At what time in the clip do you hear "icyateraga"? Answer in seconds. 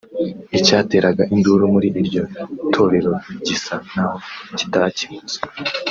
0.57-1.23